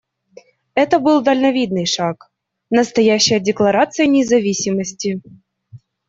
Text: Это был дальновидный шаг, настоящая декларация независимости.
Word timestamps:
Это 0.73 0.97
был 0.97 1.21
дальновидный 1.21 1.85
шаг, 1.85 2.31
настоящая 2.71 3.39
декларация 3.39 4.07
независимости. 4.07 5.21